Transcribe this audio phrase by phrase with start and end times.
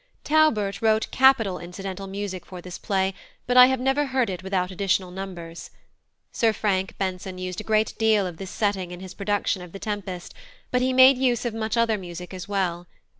[0.23, 3.13] +Taubert+ wrote capital incidental music for this play,
[3.45, 5.69] but I have never heard it without additional numbers.
[6.31, 9.77] Sir Frank Benson used a great deal of this setting in his production of The
[9.77, 10.33] Tempest,
[10.71, 12.87] but he made use of much other music as well.